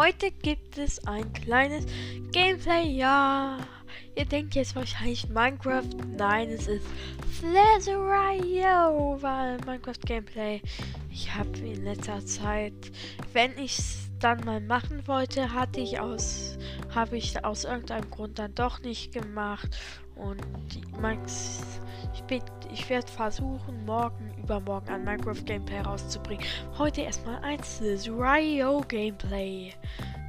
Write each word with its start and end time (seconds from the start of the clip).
Heute 0.00 0.30
gibt 0.30 0.78
es 0.78 1.06
ein 1.06 1.30
kleines 1.34 1.84
Gameplay. 2.32 2.84
Ja, 2.84 3.58
ihr 4.16 4.24
denkt 4.24 4.54
jetzt 4.54 4.74
wahrscheinlich 4.74 5.28
Minecraft. 5.28 5.90
Nein, 6.16 6.48
es 6.48 6.68
ist 6.68 6.86
Flazario, 7.38 9.20
weil 9.20 9.58
Minecraft 9.66 10.00
Gameplay. 10.06 10.62
Ich 11.10 11.34
habe 11.34 11.50
in 11.58 11.84
letzter 11.84 12.24
Zeit, 12.24 12.72
wenn 13.34 13.50
ich 13.58 13.76
dann 14.20 14.44
mal 14.44 14.60
machen 14.60 15.06
wollte, 15.08 15.52
hatte 15.52 15.80
ich 15.80 15.98
aus, 15.98 16.58
habe 16.94 17.16
ich 17.16 17.44
aus 17.44 17.64
irgendeinem 17.64 18.10
Grund 18.10 18.38
dann 18.38 18.54
doch 18.54 18.80
nicht 18.80 19.12
gemacht. 19.12 19.76
Und 20.14 20.42
Max, 21.00 21.80
ich, 22.12 22.42
ich 22.72 22.88
werde 22.90 23.08
versuchen, 23.08 23.84
morgen, 23.84 24.34
übermorgen 24.42 24.88
ein 24.90 25.04
Minecraft 25.04 25.44
Gameplay 25.44 25.80
rauszubringen. 25.80 26.44
Heute 26.78 27.02
erstmal 27.02 27.42
ein 27.42 27.60
Rio 28.06 28.82
Gameplay. 28.86 29.72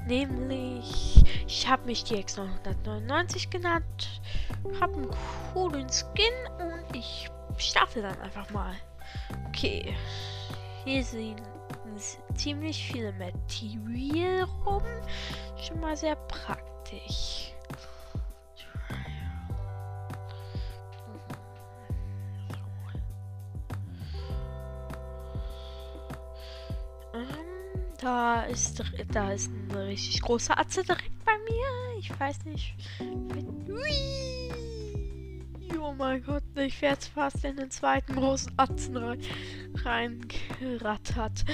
Nämlich, 0.08 1.24
ich 1.46 1.70
habe 1.70 1.86
mich 1.86 2.04
die 2.04 2.16
X999 2.16 3.50
genannt, 3.52 4.22
habe 4.80 4.94
einen 4.94 5.12
coolen 5.54 5.88
Skin 5.90 6.34
und 6.60 6.96
ich 6.96 7.30
starte 7.58 8.02
dann 8.02 8.20
einfach 8.20 8.50
mal. 8.50 8.74
Okay, 9.50 9.96
hier 10.86 11.04
sind 11.98 12.38
ziemlich 12.38 12.92
viele 12.92 13.14
Material 13.14 14.44
rum, 14.66 14.84
schon 15.58 15.80
mal 15.80 15.96
sehr 15.96 16.16
praktisch. 16.16 17.54
Da 28.02 28.42
ist, 28.46 28.84
da 29.12 29.32
ist 29.32 29.52
ein 29.52 29.70
richtig 29.72 30.22
großer 30.22 30.58
Atze 30.58 30.82
direkt 30.82 31.24
bei 31.24 31.38
mir. 31.38 32.00
Ich 32.00 32.20
weiß 32.20 32.46
nicht. 32.46 32.74
Ui. 33.70 34.50
Oh 35.80 35.94
mein 35.94 36.24
Gott, 36.24 36.42
ich 36.56 36.82
werde 36.82 37.02
fast 37.14 37.46
in 37.46 37.58
den 37.58 37.70
zweiten 37.70 38.16
großen 38.16 38.54
Atzen 38.58 38.98
reingerattert. 39.84 41.46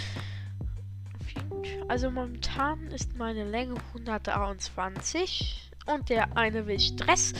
Also 1.87 2.11
momentan 2.11 2.87
ist 2.87 3.15
meine 3.17 3.49
Länge 3.49 3.75
123 3.93 5.71
und 5.85 6.09
der 6.09 6.35
eine 6.35 6.67
will 6.67 6.79
Stress. 6.79 7.33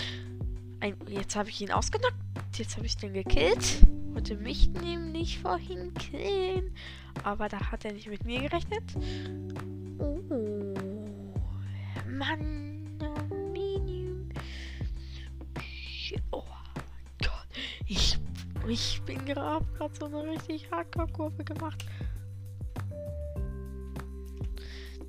Ein, 0.80 0.96
jetzt 1.10 1.36
habe 1.36 1.50
ich 1.50 1.60
ihn 1.62 1.72
ausgenockt. 1.72 2.16
Jetzt 2.56 2.78
habe 2.78 2.86
ich 2.86 2.96
den 2.96 3.14
gekillt. 3.14 3.86
Wollte 4.14 4.36
mich 4.36 4.70
nämlich 4.70 5.40
vorhin 5.40 5.94
killen. 5.96 6.74
Aber 7.24 7.50
da 7.50 7.72
hat 7.72 7.84
er 7.84 7.92
nicht 7.92 8.08
mit 8.08 8.24
mir 8.24 8.42
gerechnet. 8.42 8.84
Oh. 10.00 10.74
Mann. 12.10 12.68
Oh 16.32 16.44
Gott. 17.22 17.48
Ich, 17.86 18.18
ich 18.68 19.02
bin 19.06 19.26
gerade 19.26 19.66
so 20.00 20.06
eine 20.06 20.24
richtig 20.32 20.72
Hardcore-Kurve 20.72 21.44
gemacht. 21.44 21.86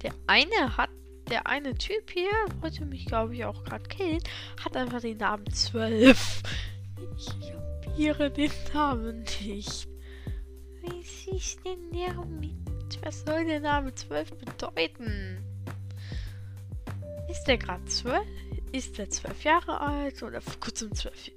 Der 0.02 0.12
eine 0.26 0.76
hat, 0.76 0.90
der 1.28 1.46
eine 1.46 1.74
Typ 1.74 2.10
hier, 2.10 2.30
wollte 2.60 2.84
mich 2.84 3.06
glaube 3.06 3.34
ich 3.34 3.44
auch 3.44 3.64
gerade 3.64 3.84
killen, 3.84 4.22
hat 4.64 4.76
einfach 4.76 5.00
den 5.00 5.18
Namen 5.18 5.50
12. 5.52 6.42
Ich 7.16 7.28
kapiere 7.82 8.30
den 8.30 8.52
Namen 8.72 9.24
nicht. 9.44 9.88
Was 10.82 11.34
ist 11.34 11.64
denn 11.64 11.90
der 11.90 12.14
mit? 12.24 12.54
Was 13.02 13.24
soll 13.24 13.44
der 13.44 13.60
Name 13.60 13.94
12 13.94 14.30
bedeuten? 14.38 15.44
Ist 17.28 17.44
der 17.44 17.58
gerade 17.58 17.84
12? 17.84 18.26
Ist 18.72 18.98
der 18.98 19.10
12 19.10 19.44
Jahre 19.44 19.80
alt 19.80 20.22
oder 20.22 20.40
vor 20.40 20.60
kurzem 20.60 20.94
12 20.94 21.32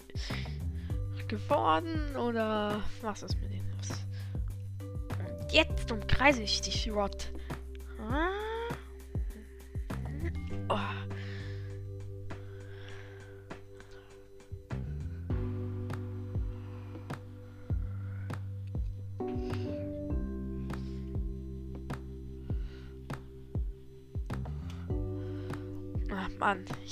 geworden? 1.28 2.16
Oder 2.16 2.82
was 3.02 3.24
ist 3.24 3.40
mit 3.42 3.52
dem 3.54 3.70
los? 3.72 3.90
Und 5.20 5.52
jetzt 5.52 5.92
umkreise 5.92 6.44
ich 6.44 6.62
dich, 6.62 6.90
Rod. 6.92 7.32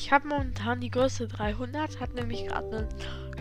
Ich 0.10 0.14
habe 0.14 0.28
momentan 0.28 0.82
die 0.82 0.90
Größe 0.90 1.28
300, 1.28 2.00
hat 2.00 2.16
nämlich 2.16 2.48
gerade 2.48 2.90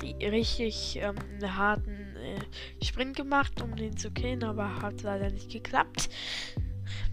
einen 0.02 0.16
richtig 0.30 0.98
ähm, 1.00 1.16
harten 1.42 2.14
äh, 2.16 2.84
Sprint 2.84 3.16
gemacht, 3.16 3.62
um 3.62 3.74
den 3.74 3.96
zu 3.96 4.10
killen, 4.10 4.44
aber 4.44 4.82
hat 4.82 5.00
leider 5.00 5.30
nicht 5.30 5.50
geklappt. 5.50 6.10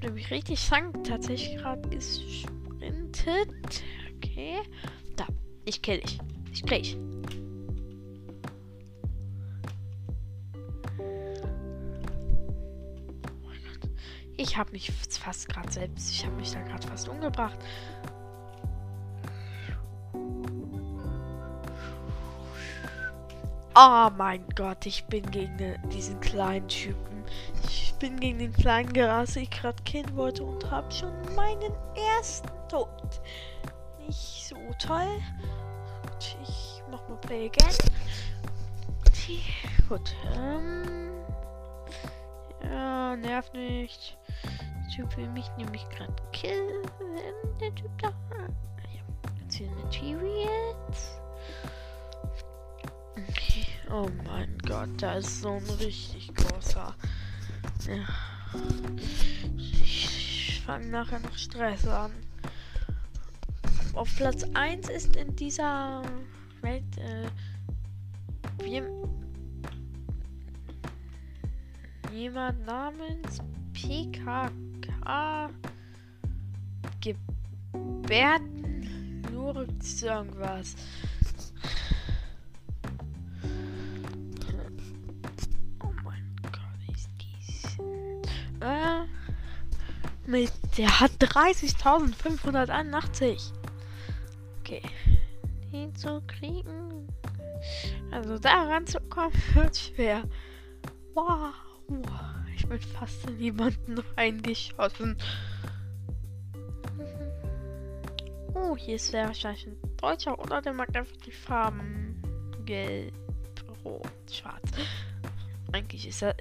Nämlich 0.03 0.29
richtig 0.29 0.59
sank 0.59 1.05
tatsächlich 1.05 1.55
gerade 1.55 1.87
gesprintet. 1.87 3.81
Okay. 4.17 4.57
Da, 5.15 5.25
ich 5.63 5.81
kill 5.81 6.01
dich. 6.01 6.19
Ich 6.51 6.65
krieg 6.65 6.83
dich. 6.83 6.97
Ich 14.35 14.57
habe 14.57 14.71
mich 14.73 14.91
fast 14.91 15.47
gerade 15.47 15.71
selbst, 15.71 16.11
ich 16.11 16.25
habe 16.25 16.35
mich 16.35 16.51
da 16.51 16.61
gerade 16.61 16.85
fast 16.85 17.07
umgebracht. 17.07 17.57
Oh 23.77 24.09
mein 24.15 24.41
Gott, 24.55 24.85
ich 24.85 25.03
bin 25.07 25.29
gegen 25.31 25.77
diesen 25.89 26.17
kleinen 26.21 26.65
Typen. 26.69 27.25
Ich 27.65 27.93
bin 27.99 28.17
gegen 28.21 28.39
den 28.39 28.53
kleinen 28.53 28.93
Gras, 28.93 29.35
ich 29.35 29.49
gerade 29.49 29.83
killen 29.83 30.15
wollte 30.15 30.45
und 30.45 30.71
habe 30.71 30.89
schon 30.93 31.11
meinen 31.35 31.73
ersten 32.17 32.47
Tod. 32.69 32.87
Nicht 33.99 34.47
so 34.47 34.55
toll. 34.79 35.21
Gut, 36.03 36.37
ich 36.43 36.83
mach 36.89 37.05
mal 37.09 37.17
Play 37.17 37.47
again. 37.47 37.75
Gut. 39.89 40.15
Ähm, 40.37 41.11
ja, 42.63 43.17
nervt 43.17 43.53
nicht. 43.53 44.17
Der 44.43 44.87
Typ 44.95 45.17
will 45.17 45.27
mich 45.31 45.51
nämlich 45.57 45.85
gerade 45.89 46.15
killen. 46.31 46.81
Der 47.59 47.75
Typ 47.75 47.91
da. 48.01 48.13
Ja, 48.93 49.01
ganz 49.37 49.57
viele 49.57 49.71
Materials. 49.71 51.19
Oh 53.91 54.09
mein 54.25 54.57
Gott, 54.67 54.89
da 54.97 55.15
ist 55.15 55.41
so 55.41 55.53
ein 55.53 55.69
richtig 55.79 56.33
großer. 56.33 56.95
Ja. 57.87 58.07
Ich 59.57 60.61
fange 60.65 60.87
nachher 60.87 61.19
noch 61.19 61.37
Stress 61.37 61.87
an. 61.87 62.11
Auf 63.93 64.13
Platz 64.15 64.43
1 64.53 64.89
ist 64.89 65.15
in 65.15 65.35
dieser 65.35 66.01
Welt 66.61 66.83
äh, 66.97 67.29
jemand 72.11 72.65
namens 72.65 73.39
PKK 73.73 75.49
Gebärden 77.01 79.21
nur 79.31 79.67
irgendwas. 80.01 80.75
Mit, 90.27 90.51
der 90.77 90.99
hat 90.99 91.11
30.581. 91.19 93.53
Okay. 94.59 94.83
Den 95.71 95.95
zu 95.95 96.21
kriegen. 96.27 97.07
Also 98.11 98.37
da 98.39 98.63
ranzukommen 98.63 99.31
wird 99.53 99.77
schwer. 99.77 100.23
Wow. 101.13 101.53
Ich 102.55 102.67
bin 102.67 102.79
fast 102.79 103.29
in 103.29 103.39
jemanden 103.39 103.99
reingeschossen. 104.17 105.17
Oh, 108.53 108.75
hier 108.77 108.95
ist 108.95 109.13
wahrscheinlich 109.13 109.67
ein 109.67 109.77
Deutscher 109.97 110.39
oder 110.39 110.61
der 110.61 110.73
mag 110.73 110.95
einfach 110.95 111.17
die 111.17 111.31
Farben 111.31 112.21
gelb, 112.65 113.13
rot, 113.83 114.07
schwarz. 114.31 114.71
Eigentlich 115.75 116.07
ist 116.07 116.21
er. 116.21 116.33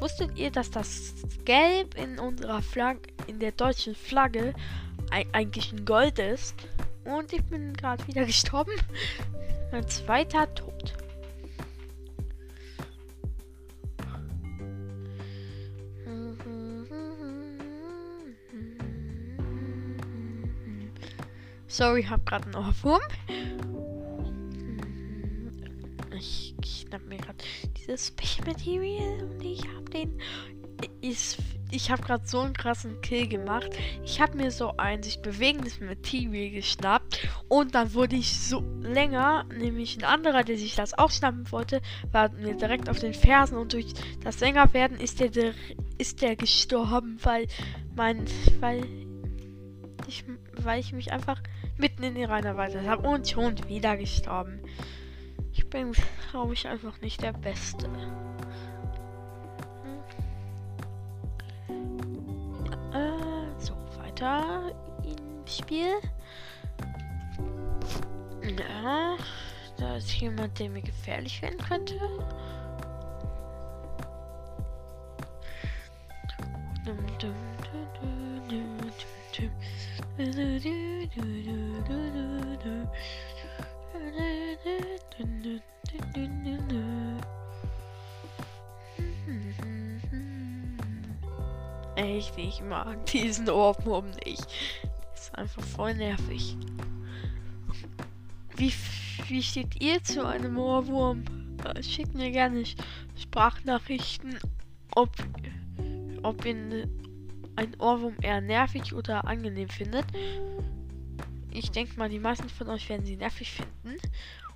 Wusstet 0.00 0.36
ihr, 0.36 0.50
dass 0.50 0.68
das 0.68 1.14
Gelb 1.44 1.94
in 1.94 2.18
unserer 2.18 2.60
Flagge, 2.60 3.02
in 3.28 3.38
der 3.38 3.52
deutschen 3.52 3.94
Flagge, 3.94 4.52
eigentlich 5.10 5.70
ein 5.70 5.84
Gold 5.84 6.18
ist? 6.18 6.56
Und 7.04 7.32
ich 7.32 7.44
bin 7.44 7.72
gerade 7.72 8.04
wieder 8.08 8.24
gestorben. 8.26 8.72
Mein 9.70 9.86
zweiter 9.86 10.52
Tod. 10.56 10.92
Sorry, 21.68 22.02
hab 22.02 22.26
gerade 22.26 22.46
einen 22.46 22.56
Ohrwurm. 22.56 23.00
Dieses 27.80 28.08
Special 28.08 28.46
Material 28.46 29.24
und 29.24 29.44
ich 29.44 29.62
hab 29.66 29.90
den. 29.90 30.18
Ich, 31.02 31.36
ich 31.70 31.90
habe 31.90 32.02
gerade 32.02 32.26
so 32.26 32.40
einen 32.40 32.54
krassen 32.54 33.00
Kill 33.02 33.28
gemacht. 33.28 33.70
Ich 34.02 34.18
habe 34.20 34.36
mir 34.36 34.50
so 34.50 34.76
ein 34.78 35.02
sich 35.02 35.20
bewegendes 35.20 35.78
Material 35.78 36.50
geschnappt 36.50 37.28
und 37.48 37.74
dann 37.74 37.92
wurde 37.92 38.16
ich 38.16 38.38
so 38.38 38.64
länger, 38.80 39.44
nämlich 39.54 39.98
ein 39.98 40.04
anderer, 40.04 40.42
der 40.42 40.56
sich 40.56 40.74
das 40.74 40.96
auch 40.96 41.10
schnappen 41.10 41.50
wollte, 41.52 41.82
war 42.12 42.30
mir 42.30 42.54
direkt 42.54 42.88
auf 42.88 42.98
den 42.98 43.12
Fersen 43.12 43.58
und 43.58 43.74
durch 43.74 43.92
das 44.24 44.40
Längerwerden 44.40 44.98
ist 44.98 45.20
der, 45.20 45.52
ist 45.98 46.22
der 46.22 46.36
gestorben, 46.36 47.18
weil 47.22 47.46
mein, 47.94 48.24
weil 48.60 48.86
ich, 50.06 50.24
weil 50.56 50.80
ich 50.80 50.92
mich 50.92 51.12
einfach 51.12 51.42
mitten 51.76 52.02
in 52.02 52.14
die 52.14 52.24
Reihen 52.24 52.46
erweitert 52.46 52.86
habe 52.86 53.06
und 53.06 53.28
schon 53.28 53.54
wieder 53.68 53.98
gestorben. 53.98 54.60
Bin, 55.70 55.92
glaube 56.30 56.54
ich, 56.54 56.66
einfach 56.66 57.00
nicht 57.00 57.22
der 57.22 57.32
Beste. 57.32 57.88
Hm. 61.68 62.64
Äh, 62.92 63.60
so, 63.60 63.74
weiter 64.02 64.72
ins 65.04 65.58
Spiel. 65.58 65.94
Ja, 68.58 69.16
da 69.76 69.96
ist 69.96 70.12
jemand, 70.20 70.58
der 70.58 70.70
mir 70.70 70.82
gefährlich 70.82 71.40
werden 71.40 71.58
könnte. 71.58 72.00
Echt, 91.96 92.38
ich 92.38 92.62
mag 92.62 93.04
diesen 93.06 93.48
Ohrwurm 93.50 94.10
nicht. 94.24 94.46
Ist 95.14 95.34
einfach 95.36 95.62
voll 95.62 95.94
nervig. 95.94 96.56
Wie, 98.56 98.72
wie 99.28 99.42
steht 99.42 99.82
ihr 99.82 100.02
zu 100.02 100.26
einem 100.26 100.56
Ohrwurm? 100.56 101.24
Äh, 101.64 101.82
schickt 101.82 102.14
mir 102.14 102.30
gerne 102.30 102.64
Sprachnachrichten, 103.16 104.38
ob, 104.94 105.10
ob 106.22 106.44
ihr 106.44 106.88
ein 107.56 107.78
Ohrwurm 107.78 108.16
eher 108.22 108.40
nervig 108.40 108.94
oder 108.94 109.26
angenehm 109.26 109.68
findet. 109.68 110.06
Ich 111.52 111.70
denke 111.70 111.98
mal, 111.98 112.08
die 112.08 112.18
meisten 112.18 112.48
von 112.48 112.68
euch 112.68 112.88
werden 112.88 113.04
sie 113.04 113.16
nervig 113.16 113.50
finden. 113.52 114.00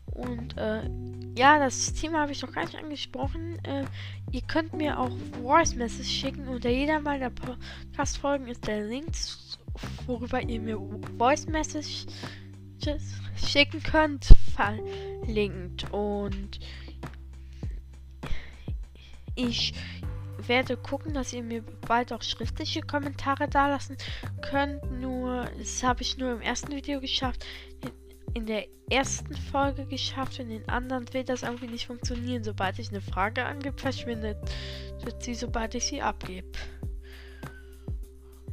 Und 0.06 0.56
äh, 0.56 0.88
ja, 1.37 1.58
das 1.58 1.93
Thema 1.94 2.20
habe 2.20 2.32
ich 2.32 2.43
noch 2.43 2.52
gar 2.52 2.64
nicht 2.64 2.76
angesprochen. 2.76 3.58
Äh, 3.64 3.85
ihr 4.31 4.43
könnt 4.43 4.73
mir 4.75 4.99
auch 4.99 5.11
Voice 5.43 5.75
Message 5.75 6.08
schicken. 6.08 6.46
Unter 6.46 6.70
jeder 6.70 7.00
meiner 7.00 7.31
Podcast-Folgen 7.31 8.46
ist 8.49 8.67
der 8.67 8.87
Link, 8.87 9.08
worüber 10.06 10.41
ihr 10.43 10.61
mir 10.61 10.79
Voice 11.19 11.46
Messages 11.46 12.06
schicken 13.37 13.82
könnt, 13.82 14.29
verlinkt. 14.55 15.91
Und 15.91 16.61
ich 19.35 19.75
werde 20.39 20.77
gucken, 20.77 21.15
dass 21.15 21.33
ihr 21.33 21.43
mir 21.43 21.63
bald 21.87 22.13
auch 22.13 22.23
schriftliche 22.23 22.81
Kommentare 22.81 23.49
da 23.49 23.69
lassen 23.69 23.97
könnt. 24.43 24.91
Nur, 25.01 25.47
das 25.59 25.83
habe 25.83 26.03
ich 26.03 26.19
nur 26.19 26.33
im 26.33 26.41
ersten 26.41 26.73
Video 26.73 27.01
geschafft. 27.01 27.45
In 28.35 28.47
der 28.47 28.67
ersten 28.91 29.35
Folge 29.35 29.87
geschafft. 29.87 30.39
In 30.39 30.49
den 30.49 30.69
anderen 30.69 31.13
wird 31.13 31.29
das 31.29 31.43
irgendwie 31.43 31.69
nicht 31.69 31.87
funktionieren. 31.87 32.45
Sobald 32.45 32.79
ich 32.79 32.91
eine 32.91 33.01
Frage 33.01 33.45
angebe, 33.45 33.79
verschwindet 33.79 34.39
sie, 35.21 35.35
sobald 35.35 35.75
ich 35.75 35.85
sie 35.85 36.03
abgebe. 36.03 36.49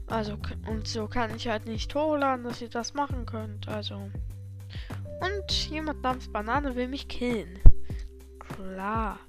Also, 0.08 0.38
und 0.68 0.88
so 0.88 1.08
kann 1.08 1.36
ich 1.36 1.48
halt 1.48 1.66
nicht 1.66 1.96
hochladen, 1.96 2.44
dass 2.44 2.62
ihr 2.62 2.70
das 2.70 2.94
machen 2.94 3.26
könnt. 3.26 3.68
Also. 3.68 3.96
Und 3.96 5.52
jemand 5.70 6.02
namens 6.02 6.32
Banane 6.32 6.76
will 6.76 6.88
mich 6.88 7.08
killen. 7.08 7.60
Klar. 8.40 9.20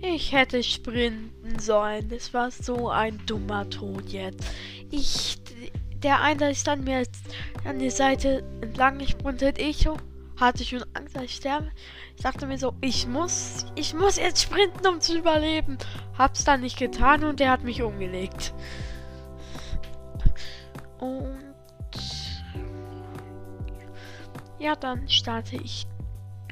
Ich 0.00 0.30
hätte 0.30 0.62
sprinten 0.62 1.58
sollen. 1.58 2.08
Das 2.08 2.32
war 2.32 2.52
so 2.52 2.90
ein 2.90 3.20
dummer 3.26 3.68
Tod 3.68 4.08
jetzt. 4.08 4.46
Ich. 4.90 5.38
Der 6.02 6.20
eine 6.20 6.50
ist 6.50 6.66
dann 6.66 6.84
mir 6.84 7.02
an 7.64 7.78
die 7.80 7.90
Seite 7.90 8.44
entlang 8.60 8.98
gesprintet. 8.98 9.58
Ich 9.58 9.88
hatte 10.36 10.64
schon 10.64 10.84
Angst, 10.92 11.16
dass 11.16 11.24
ich 11.24 11.34
sterbe. 11.34 11.70
Ich 12.14 12.22
dachte 12.22 12.46
mir 12.46 12.58
so, 12.58 12.74
ich 12.82 13.08
muss, 13.08 13.66
ich 13.74 13.94
muss 13.94 14.16
jetzt 14.16 14.42
sprinten, 14.42 14.86
um 14.86 15.00
zu 15.00 15.18
überleben. 15.18 15.78
Hab's 16.16 16.44
dann 16.44 16.60
nicht 16.60 16.78
getan 16.78 17.24
und 17.24 17.40
der 17.40 17.50
hat 17.50 17.64
mich 17.64 17.82
umgelegt. 17.82 18.54
Und 21.00 21.38
ja, 24.60 24.76
dann 24.76 25.08
starte 25.08 25.56
ich 25.56 25.86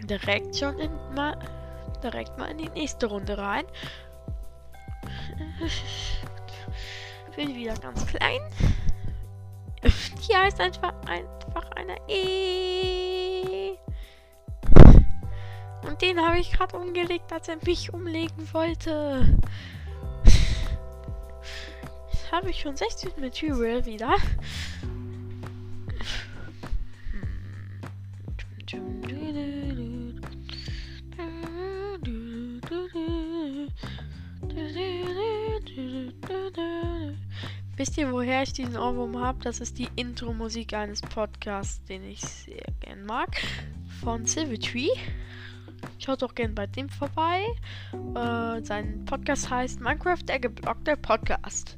direkt 0.06 0.56
schon 0.56 0.78
in 0.78 0.90
mal 1.14 1.38
direkt 2.02 2.36
mal 2.38 2.50
in 2.50 2.58
die 2.58 2.68
nächste 2.70 3.06
Runde 3.06 3.38
rein. 3.38 3.64
Bin 7.36 7.54
wieder 7.54 7.74
ganz 7.74 8.06
klein. 8.06 8.40
Die 9.82 10.36
heißt 10.36 10.60
einfach 10.60 10.94
einfach 11.06 11.70
eine 11.72 11.96
E. 12.08 13.76
Und 15.86 16.00
den 16.00 16.20
habe 16.20 16.38
ich 16.38 16.52
gerade 16.52 16.76
umgelegt, 16.78 17.32
als 17.32 17.48
er 17.48 17.56
mich 17.64 17.92
umlegen 17.92 18.52
wollte. 18.52 19.38
Jetzt 22.12 22.32
habe 22.32 22.50
ich 22.50 22.60
schon 22.60 22.76
60 22.76 23.16
Material 23.18 23.84
wieder. 23.84 24.14
Wisst 37.86 37.98
ihr, 37.98 38.10
woher 38.10 38.42
ich 38.42 38.54
diesen 38.54 38.78
Ohrwurm 38.78 39.20
habe? 39.20 39.40
Das 39.42 39.60
ist 39.60 39.78
die 39.78 39.90
Intro-Musik 39.94 40.72
eines 40.72 41.02
Podcasts, 41.02 41.84
den 41.84 42.02
ich 42.02 42.22
sehr 42.22 42.64
gern 42.80 43.04
mag. 43.04 43.28
Von 44.02 44.24
Silvertree. 44.24 44.88
Schaut 45.98 46.22
doch 46.22 46.34
gern 46.34 46.54
bei 46.54 46.66
dem 46.66 46.88
vorbei. 46.88 47.44
Äh, 47.92 48.64
sein 48.64 49.04
Podcast 49.04 49.50
heißt 49.50 49.80
Minecraft, 49.80 50.22
der 50.26 50.40
geblockte 50.40 50.96
Podcast. 50.96 51.76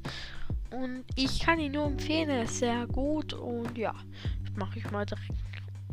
Und 0.71 1.03
ich 1.17 1.41
kann 1.41 1.59
ihn 1.59 1.73
nur 1.73 1.87
empfehlen, 1.87 2.31
er 2.31 2.45
ist 2.45 2.61
sehr 2.61 2.87
gut. 2.87 3.33
Und 3.33 3.77
ja, 3.77 3.93
mache 4.55 4.79
ich 4.79 4.89
mal 4.93 5.05
direkt. 5.05 5.33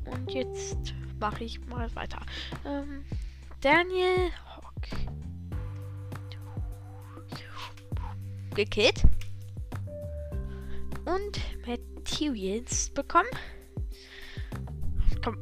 Und 0.05 0.32
jetzt 0.32 0.93
mache 1.20 1.43
ich 1.43 1.60
mal 1.65 1.89
weiter. 1.96 2.20
Ähm, 2.67 3.03
Daniel 3.62 4.29
Hawk. 4.46 5.10
Gekillt 8.53 9.03
und 11.05 11.39
Materials 11.65 12.89
bekommen. 12.89 13.29
Komm. 15.24 15.38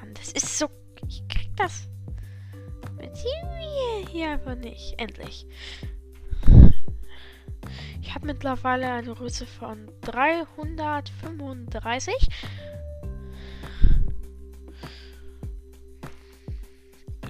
Mann, 0.00 0.14
das 0.14 0.32
ist 0.32 0.58
so. 0.58 0.68
Ich 1.08 1.22
krieg 1.28 1.54
das. 1.56 1.88
Material 2.96 4.06
hier 4.10 4.32
aber 4.34 4.54
nicht. 4.54 4.94
Endlich. 4.98 5.46
Ich 8.00 8.14
habe 8.14 8.26
mittlerweile 8.26 8.90
eine 8.92 9.14
Größe 9.14 9.46
von 9.46 9.90
335. 10.02 12.14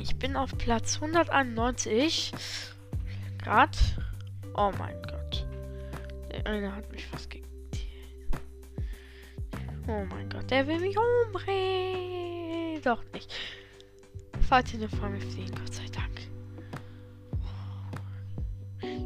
Ich 0.00 0.16
bin 0.16 0.36
auf 0.36 0.58
Platz 0.58 0.96
191. 0.96 2.32
Grad. 3.42 3.78
Oh 4.54 4.70
mein 4.78 5.00
Gott. 5.02 5.13
Der 6.34 6.46
eine 6.46 6.74
hat 6.74 6.90
mich 6.90 7.06
fast 7.06 7.30
gekillt. 7.30 7.86
Oh 9.86 10.04
mein 10.10 10.28
Gott, 10.28 10.50
der 10.50 10.66
will 10.66 10.80
mich 10.80 10.96
umbringen. 10.98 12.82
Doch 12.82 13.04
nicht. 13.12 13.32
Falls 14.48 14.70
sie 14.70 14.78
eine 14.78 14.88
vor 14.88 15.08
mir 15.08 15.20
fliegen, 15.20 15.54
Gott 15.54 15.72
sei 15.72 15.86
Dank. 15.92 16.28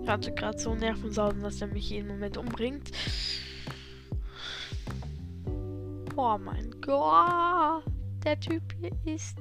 Ich 0.02 0.08
hatte 0.08 0.32
gerade 0.32 0.58
so 0.58 0.75
Nervensausen, 0.75 1.42
dass 1.42 1.61
er 1.61 1.66
mich 1.66 1.90
jeden 1.90 2.08
Moment 2.08 2.38
umbringt. 2.38 2.90
Oh 6.16 6.38
mein 6.38 6.70
Gott. 6.80 7.85
Der 8.25 8.40
Typ 8.40 8.62
hier 8.80 9.14
ist. 9.14 9.37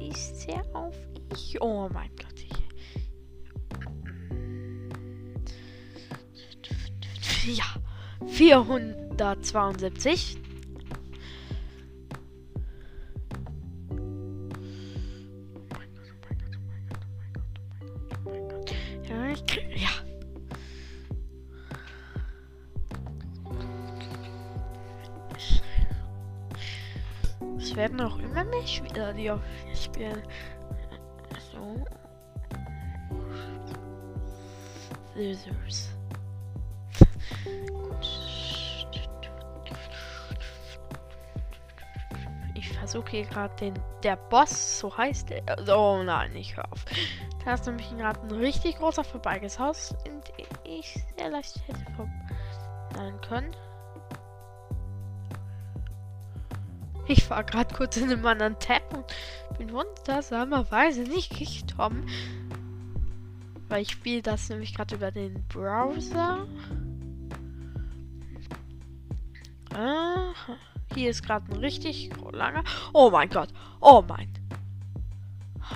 ist 0.00 0.40
sehr 0.42 0.62
auf 0.74 0.96
ich. 1.32 1.56
Oh 1.62 1.88
mein 1.92 2.10
Gott. 2.16 2.21
Ja. 7.44 7.64
472. 8.26 10.38
Ja, 19.08 19.28
ich 19.32 19.46
krieg, 19.46 19.76
ja. 19.76 19.88
Es 27.58 27.74
werden 27.74 28.00
auch 28.00 28.18
immer 28.20 28.44
mehr 28.44 28.64
Spieler, 28.66 29.12
die 29.12 29.30
auf 29.30 29.40
spielen. 29.74 30.22
So. 31.52 31.84
Losers. 35.14 35.91
Hier 43.10 43.24
gerade 43.24 43.54
den. 43.56 43.74
Der 44.02 44.16
Boss, 44.16 44.78
so 44.78 44.96
heißt 44.96 45.30
er. 45.30 45.68
Oh 45.68 46.02
nein, 46.02 46.34
ich 46.36 46.56
hör 46.56 46.70
auf. 46.72 46.84
Da 47.44 47.54
ist 47.54 47.66
nämlich 47.66 47.90
gerade 47.96 48.20
ein 48.20 48.30
richtig 48.30 48.76
großer 48.76 49.04
Vorbeigeshaus, 49.04 49.94
in 50.04 50.20
dem 50.38 50.46
ich 50.64 50.94
sehr 51.16 51.30
leicht 51.30 51.60
hätte 51.66 51.84
sein 52.94 53.20
können. 53.20 53.54
Ich 57.08 57.28
war 57.28 57.44
gerade 57.44 57.74
kurz 57.74 57.96
in 57.96 58.10
einem 58.10 58.24
anderen 58.24 58.58
Tab 58.58 58.82
und 58.94 59.58
bin 59.58 59.72
wundersamerweise 59.72 61.02
nicht 61.02 61.36
gestorben. 61.38 62.06
Weil 63.68 63.82
ich 63.82 63.90
spiele 63.90 64.22
das 64.22 64.48
nämlich 64.48 64.74
gerade 64.74 64.94
über 64.94 65.10
den 65.10 65.46
Browser. 65.48 66.46
Aha. 69.74 70.11
Hier 70.94 71.10
ist 71.10 71.22
gerade 71.22 71.50
ein 71.52 71.58
richtig 71.58 72.10
langer. 72.32 72.64
Oh 72.92 73.10
mein 73.10 73.28
Gott. 73.28 73.48
Oh 73.80 74.02
mein. 74.06 74.28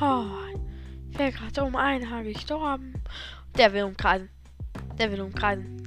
Oh, 0.00 0.26
ich 1.10 1.18
wäre 1.18 1.32
gerade 1.32 1.64
um 1.64 1.76
ein 1.76 2.10
Haar 2.10 2.22
gestorben. 2.22 2.94
Der 3.56 3.72
will 3.72 3.84
umkreisen. 3.84 4.28
Der 4.98 5.10
will 5.10 5.22
umkreisen. 5.22 5.82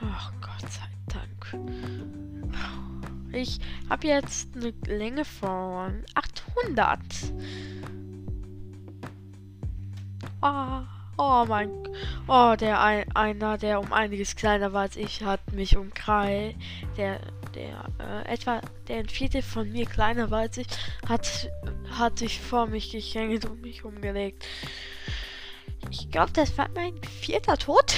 Ach 0.00 0.32
Gott 0.40 0.70
sei 0.70 0.88
Dank. 1.08 1.64
Ich 3.32 3.60
habe 3.90 4.06
jetzt 4.06 4.56
eine 4.56 4.72
Länge 4.86 5.24
von 5.24 6.04
800. 6.14 6.98
Ah. 10.40 10.93
Oh. 11.16 11.44
Mein. 11.46 11.70
Oh, 12.26 12.54
der 12.58 12.80
ein, 12.80 13.10
einer, 13.14 13.58
der 13.58 13.80
um 13.80 13.92
einiges 13.92 14.36
kleiner 14.36 14.72
war 14.72 14.82
als 14.82 14.96
ich, 14.96 15.22
hat 15.22 15.52
mich 15.52 15.76
umkreist. 15.76 16.56
Der, 16.96 17.20
der, 17.54 17.86
äh, 17.98 18.32
etwa, 18.32 18.60
der 18.88 18.98
ein 18.98 19.08
Viertel 19.08 19.42
von 19.42 19.70
mir 19.70 19.86
kleiner 19.86 20.30
war 20.30 20.40
als 20.40 20.56
ich, 20.56 20.66
hat, 21.08 21.50
hat 21.90 22.18
sich 22.18 22.40
vor 22.40 22.66
mich 22.66 22.90
geschenkt 22.90 23.44
und 23.44 23.62
mich 23.62 23.84
umgelegt. 23.84 24.44
Ich 25.90 26.10
glaube, 26.10 26.32
das 26.32 26.56
war 26.58 26.68
mein 26.74 27.00
vierter 27.02 27.56
Tod. 27.56 27.94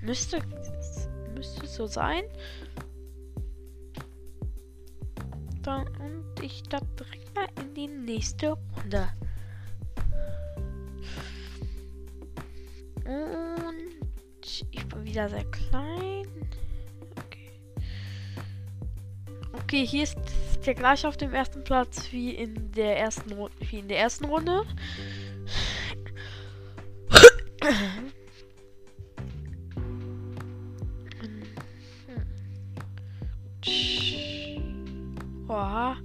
müsste, 0.00 0.40
müsste 1.34 1.66
so 1.66 1.86
sein. 1.86 2.22
Dann, 5.62 5.88
und 5.98 6.42
ich 6.42 6.62
da 6.62 6.78
direkt 6.98 7.34
mal 7.34 7.48
in 7.60 7.74
die 7.74 7.88
nächste 7.88 8.56
Runde. 8.76 9.08
Und 13.08 14.44
ich 14.44 14.86
bin 14.88 15.04
wieder 15.04 15.30
sehr 15.30 15.44
klein. 15.44 16.26
Okay. 17.16 17.50
Okay, 19.54 19.86
hier 19.86 20.02
ist 20.02 20.18
der 20.66 20.74
gleich 20.74 21.06
auf 21.06 21.16
dem 21.16 21.32
ersten 21.32 21.64
Platz 21.64 22.12
wie 22.12 22.34
in 22.34 22.70
der 22.72 22.98
ersten 22.98 23.32
Runde. 23.32 23.56
Wie 23.60 23.78
in 23.78 23.88
der 23.88 23.98
ersten 23.98 24.26
Runde. 24.26 24.62
Boah, 35.46 35.96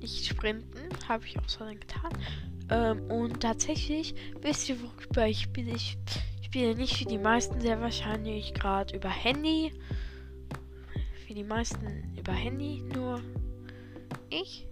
nicht 0.00 0.26
sprinten, 0.26 0.88
habe 1.08 1.24
ich 1.24 1.38
auch 1.38 1.48
so 1.48 1.64
getan. 1.66 2.10
Ähm, 2.68 3.00
und 3.10 3.40
tatsächlich, 3.40 4.16
wisst 4.40 4.68
ihr, 4.68 4.76
worüber 4.82 5.28
ich 5.28 5.48
bin? 5.50 5.68
Ich 5.68 5.96
spiele 6.52 6.74
nicht 6.74 7.00
wie 7.00 7.06
die 7.06 7.16
meisten 7.16 7.62
sehr 7.62 7.80
wahrscheinlich 7.80 8.52
gerade 8.52 8.94
über 8.94 9.08
Handy. 9.08 9.72
Wie 11.26 11.32
die 11.32 11.44
meisten 11.44 12.14
über 12.14 12.32
Handy, 12.32 12.84
nur 12.94 13.22
ich. 14.28 14.68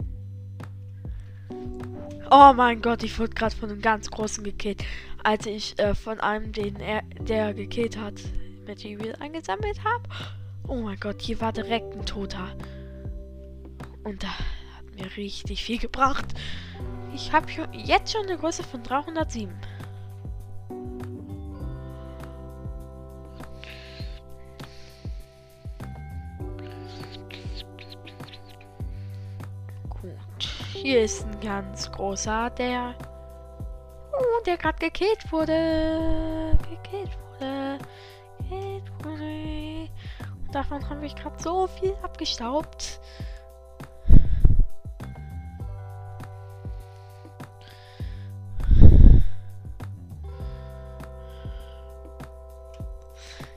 Oh 2.29 2.53
mein 2.55 2.83
Gott, 2.83 3.01
ich 3.01 3.17
wurde 3.17 3.33
gerade 3.33 3.55
von 3.55 3.71
einem 3.71 3.81
ganz 3.81 4.11
großen 4.11 4.43
gekillt. 4.43 4.83
Als 5.23 5.47
ich 5.47 5.79
äh, 5.79 5.95
von 5.95 6.19
einem, 6.19 6.51
den 6.51 6.75
er, 6.75 7.01
der 7.19 7.55
gekillt 7.55 7.97
hat, 7.97 8.21
Material 8.67 9.15
eingesammelt 9.19 9.83
habe. 9.83 10.03
Oh 10.67 10.83
mein 10.83 10.99
Gott, 10.99 11.19
hier 11.19 11.41
war 11.41 11.51
direkt 11.51 11.95
ein 11.95 12.05
Toter. 12.05 12.55
Und 14.03 14.21
da 14.21 14.27
hat 14.27 14.85
mir 14.93 15.17
richtig 15.17 15.63
viel 15.63 15.79
gebracht. 15.79 16.25
Ich 17.15 17.33
habe 17.33 17.47
jetzt 17.73 18.11
schon 18.13 18.27
eine 18.27 18.37
Größe 18.37 18.61
von 18.61 18.83
307. 18.83 19.51
Hier 30.91 31.05
ist 31.05 31.23
ein 31.23 31.39
ganz 31.39 31.89
großer, 31.89 32.49
der. 32.49 32.93
Oh, 34.11 34.43
der 34.45 34.57
gerade 34.57 34.77
gekillt 34.77 35.31
wurde. 35.31 36.57
Gekillt 36.69 37.17
wurde. 37.29 37.77
Gekillt 38.39 38.91
wurde. 39.01 39.89
Und 40.43 40.53
davon 40.53 40.89
habe 40.89 41.05
ich 41.05 41.15
gerade 41.15 41.41
so 41.41 41.67
viel 41.67 41.93
abgestaubt. 42.03 42.99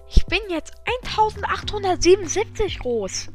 Ich 0.07 0.25
bin 0.27 0.39
jetzt 0.51 0.73
1877 0.85 2.79
groß. 2.79 3.27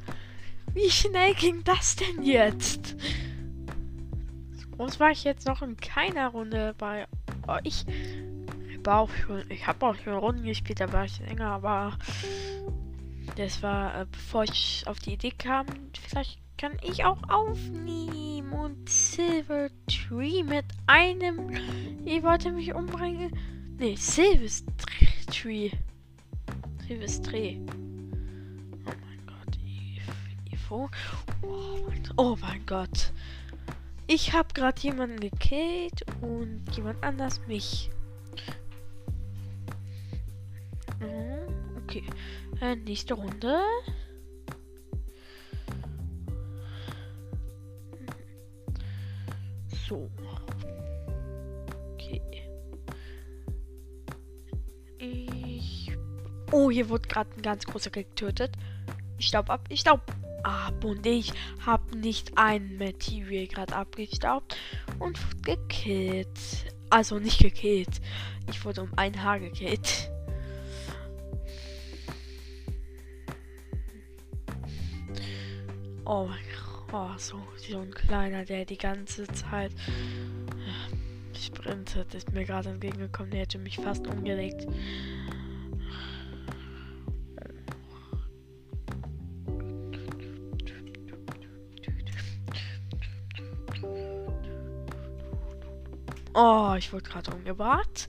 Wie 0.74 0.90
schnell 0.90 1.34
ging 1.34 1.66
das 1.66 1.98
denn 1.98 2.24
jetzt? 2.24 2.96
Groß 4.80 5.00
war 5.02 5.12
ich 5.12 5.26
jetzt 5.26 5.46
noch 5.46 5.62
in 5.62 5.76
keiner 5.76 6.30
Runde 6.30 6.74
bei 6.78 7.06
euch. 7.48 7.84
Ich 8.70 8.78
habe 8.78 8.94
auch 8.94 9.10
schon, 9.10 9.44
ich 9.52 9.68
habe 9.68 9.86
auch 9.86 9.96
schon 9.96 10.14
Runden 10.14 10.44
gespielt, 10.44 10.80
da 10.80 10.94
war 10.94 11.04
ich 11.04 11.20
länger, 11.20 11.48
aber 11.48 11.98
das 13.36 13.62
war, 13.62 14.02
äh, 14.02 14.06
bevor 14.10 14.46
ich 14.46 14.84
auf 14.88 15.00
die 15.00 15.14
Idee 15.14 15.34
kam, 15.38 15.66
vielleicht 16.08 16.40
kann 16.58 16.78
ich 16.82 17.04
auch 17.04 17.22
aufnehmen 17.28 18.54
und 18.54 18.88
Silver 18.88 19.68
Tree 19.88 20.44
mit 20.44 20.66
einem. 20.88 21.50
Ihr 22.06 22.24
wollte 22.24 22.50
mich 22.54 22.74
umbringen. 22.74 23.38
Nee, 23.78 23.98
Silvestree. 23.98 25.72
Silvestree. 26.88 27.60
Oh 28.86 28.94
mein 29.02 29.26
Gott. 29.26 29.58
Ivo. 30.50 30.90
Oh 31.42 31.80
mein, 31.86 32.04
oh 32.16 32.38
mein 32.40 32.66
Gott. 32.66 33.12
Ich 34.12 34.34
habe 34.34 34.52
gerade 34.56 34.82
jemanden 34.82 35.20
gekillt 35.20 36.04
und 36.22 36.66
jemand 36.76 37.04
anders 37.04 37.40
mich. 37.46 37.92
Mhm, 41.00 41.78
okay. 41.84 42.04
Äh, 42.60 42.76
nächste 42.78 43.14
Runde. 43.14 43.62
So. 49.88 50.10
Okay. 51.94 52.20
Ich. 54.98 55.96
Oh, 56.52 56.72
hier 56.72 56.90
wurde 56.90 57.08
gerade 57.08 57.30
ein 57.38 57.44
ganz 57.44 57.64
großer 57.64 57.92
getötet. 57.92 58.58
Ich 59.20 59.28
staub 59.28 59.52
ab, 59.52 59.66
ich 59.70 59.82
staub 59.82 60.02
ab 60.44 60.84
und 60.84 61.06
ich 61.06 61.32
habe 61.66 61.98
nicht 61.98 62.38
ein 62.38 62.78
Material 62.78 63.48
gerade 63.48 63.76
abgestaubt 63.76 64.56
und 65.00 65.18
gekillt. 65.44 66.30
Also 66.90 67.20
nicht 67.20 67.40
gekillt. 67.40 68.02
Ich 68.50 68.66
wurde 68.66 68.82
um 68.82 68.92
ein 68.96 69.24
Haar 69.24 69.40
gekillt. 69.40 70.10
Oh 76.06 76.26
mein 76.26 76.40
Gott. 76.56 76.70
Oh, 76.92 77.10
so, 77.18 77.38
so 77.56 77.82
ein 77.82 77.92
kleiner, 77.92 78.46
der 78.46 78.66
die 78.66 78.80
ganze 78.80 79.28
Zeit 79.28 79.72
sprintet, 81.40 82.16
ist 82.16 82.32
mir 82.32 82.46
gerade 82.46 82.70
entgegengekommen. 82.70 83.30
Der 83.30 83.42
hätte 83.42 83.60
mich 83.60 83.76
fast 83.76 84.08
umgelegt. 84.08 84.66
Oh, 96.42 96.74
ich 96.78 96.94
wurde 96.94 97.04
gerade 97.04 97.32
umgebracht. 97.34 98.08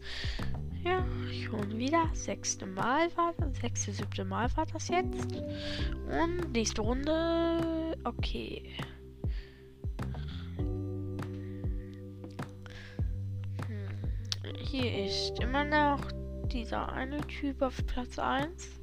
Ja, 0.85 1.05
schon 1.33 1.77
wieder. 1.77 2.09
Sechste 2.13 2.65
Mal 2.65 3.09
war 3.17 3.35
das. 3.37 3.57
Sechste, 3.57 3.91
siebte 3.91 4.25
Mal 4.25 4.49
war 4.57 4.67
das 4.67 4.87
jetzt. 4.87 5.35
Und 6.09 6.53
nächste 6.53 6.81
Runde. 6.81 7.99
Okay. 8.05 8.73
Hm. 13.67 14.55
Hier 14.61 15.07
ist 15.07 15.41
immer 15.41 15.65
noch 15.65 16.01
dieser 16.53 16.93
eine 16.93 17.21
Typ 17.27 17.61
auf 17.63 17.85
Platz 17.87 18.17
1. 18.17 18.81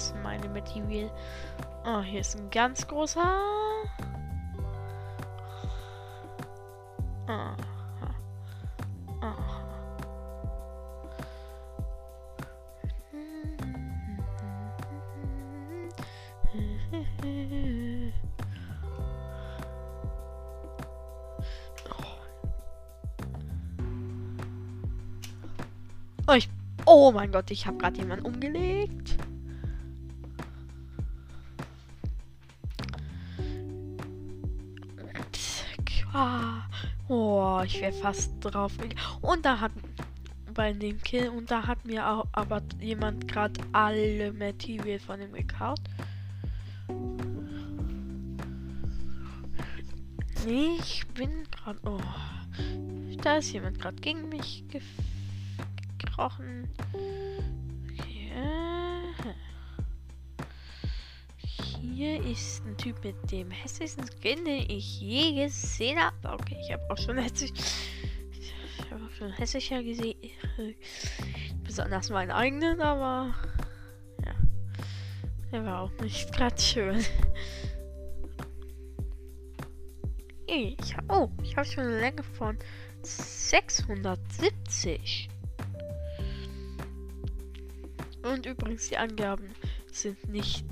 Alles 0.00 0.14
meine 0.22 0.48
Material. 0.48 1.10
Oh, 1.84 2.00
hier 2.00 2.20
ist 2.20 2.34
ein 2.34 2.48
ganz 2.48 2.86
großer. 2.88 3.20
Aha. 7.26 7.56
Aha. 9.20 9.36
Oh, 26.26 26.38
oh 26.86 27.12
mein 27.12 27.30
Gott, 27.32 27.50
ich 27.50 27.66
habe 27.66 27.76
gerade 27.76 27.98
jemanden 27.98 28.24
umgelegt. 28.24 29.18
Ah, 36.12 36.62
oh, 37.08 37.60
ich 37.64 37.80
wäre 37.80 37.92
fast 37.92 38.32
drauf. 38.40 38.72
Und 39.20 39.44
da 39.44 39.60
hat 39.60 39.72
bei 40.54 40.72
dem 40.72 41.00
Kill 41.02 41.28
und 41.28 41.50
da 41.50 41.66
hat 41.66 41.84
mir 41.84 42.06
auch 42.06 42.26
aber 42.32 42.60
jemand 42.80 43.28
gerade 43.28 43.60
alle 43.72 44.32
Material 44.32 44.98
von 44.98 45.20
ihm 45.20 45.32
gekauft. 45.32 45.82
Ich 50.46 51.06
bin 51.08 51.44
gerade. 51.50 51.78
Oh, 51.84 52.00
da 53.22 53.36
ist 53.36 53.52
jemand 53.52 53.78
gerade 53.78 53.96
gegen 53.96 54.28
mich 54.28 54.64
gekrochen. 55.98 56.68
Hier 62.00 62.24
ist 62.24 62.64
ein 62.64 62.78
Typ 62.78 63.04
mit 63.04 63.14
dem 63.30 63.50
hässlichsten 63.50 64.06
Skin, 64.06 64.42
den 64.46 64.64
ich 64.70 65.02
je 65.02 65.44
gesehen 65.44 65.98
habe. 65.98 66.16
Okay, 66.32 66.56
ich 66.58 66.72
habe 66.72 66.82
auch 66.88 66.96
schon 66.96 67.18
hässlich. 67.22 67.52
Ich 68.32 68.54
habe 68.90 69.04
auch 69.04 69.10
schon 69.10 69.30
hässlicher 69.32 69.82
gesehen. 69.82 70.16
Besonders 71.62 72.08
meinen 72.08 72.30
eigenen, 72.30 72.80
aber. 72.80 73.34
Ja. 74.24 74.32
Der 75.52 75.66
war 75.66 75.82
auch 75.82 75.92
nicht 76.00 76.32
gerade 76.32 76.58
schön. 76.58 77.04
Ich, 80.46 80.96
oh, 81.08 81.28
ich 81.44 81.56
habe 81.56 81.68
schon 81.68 81.84
eine 81.84 82.00
Länge 82.00 82.22
von 82.22 82.56
670. 83.02 85.28
Und 88.22 88.46
übrigens, 88.46 88.88
die 88.88 88.96
Angaben 88.96 89.50
sind 89.92 90.26
nicht. 90.28 90.64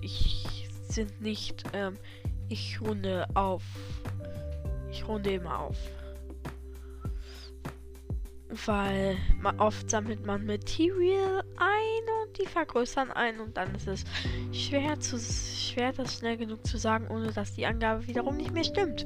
Ich 0.00 0.55
sind 0.96 1.20
nicht. 1.20 1.62
Ähm, 1.72 1.96
ich 2.48 2.80
runde 2.80 3.26
auf. 3.34 3.62
Ich 4.90 5.06
runde 5.06 5.34
immer 5.34 5.60
auf. 5.60 5.76
Weil 8.64 9.16
man 9.40 9.58
oft 9.60 9.90
sammelt 9.90 10.24
man 10.24 10.46
Material 10.46 11.44
ein 11.56 12.24
und 12.24 12.38
die 12.38 12.46
vergrößern 12.46 13.10
ein 13.10 13.40
und 13.40 13.56
dann 13.56 13.74
ist 13.74 13.88
es 13.88 14.04
schwer 14.52 14.98
zu 15.00 15.18
schwer 15.18 15.92
das 15.92 16.18
schnell 16.18 16.36
genug 16.36 16.66
zu 16.66 16.78
sagen, 16.78 17.08
ohne 17.08 17.32
dass 17.32 17.54
die 17.54 17.66
Angabe 17.66 18.06
wiederum 18.06 18.36
nicht 18.36 18.52
mehr 18.52 18.64
stimmt. 18.64 19.04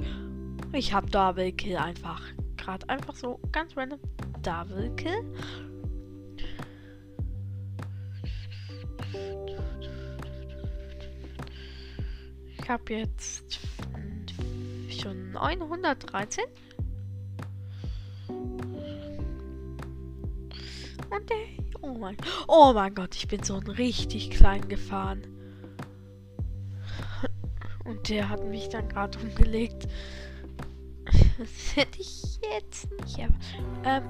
Ich 0.72 0.92
habe 0.92 1.11
Double 1.11 1.50
Kill 1.53 1.76
einfach. 1.76 2.22
Gerade 2.57 2.88
einfach 2.88 3.16
so 3.16 3.40
ganz 3.50 3.76
random 3.76 3.98
Double 4.42 4.94
Kill. 4.96 5.24
Habe 12.70 12.94
jetzt 12.94 13.59
schon 14.88 15.33
913. 15.33 16.44
Und 21.11 21.28
der. 21.28 21.37
Oh 21.83 21.94
mein, 21.94 22.16
oh 22.46 22.72
mein 22.74 22.94
Gott, 22.94 23.16
ich 23.16 23.26
bin 23.26 23.42
so 23.42 23.56
ein 23.56 23.66
richtig 23.66 24.30
klein 24.30 24.68
gefahren. 24.68 25.22
Und 27.85 28.09
der 28.09 28.28
hat 28.28 28.44
mich 28.44 28.68
dann 28.68 28.88
gerade 28.88 29.18
umgelegt. 29.18 29.88
Das 31.38 31.74
hätte 31.74 32.00
ich 32.00 32.38
jetzt 32.54 32.90
nicht. 32.92 33.18
Ähm, 33.85 34.02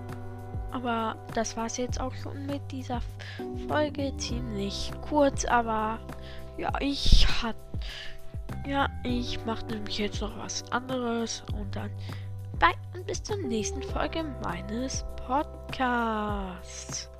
aber 0.73 1.17
das 1.33 1.57
war 1.57 1.67
es 1.67 1.77
jetzt 1.77 2.01
auch 2.01 2.15
schon 2.17 2.45
mit 2.45 2.61
dieser 2.73 3.01
Folge. 3.69 4.13
Ziemlich 4.17 4.93
kurz, 5.09 5.45
aber 5.45 6.01
ja, 6.59 6.73
ich 6.81 7.27
hatte. 7.41 7.59
Ja, 8.71 8.89
ich 9.03 9.45
mache 9.47 9.67
nämlich 9.67 9.99
jetzt 9.99 10.21
noch 10.21 10.39
was 10.39 10.63
anderes 10.71 11.43
und 11.59 11.75
dann 11.75 11.91
bye 12.61 12.71
und 12.95 13.05
bis 13.05 13.21
zur 13.21 13.37
nächsten 13.39 13.83
Folge 13.83 14.23
meines 14.45 15.05
Podcasts. 15.27 17.11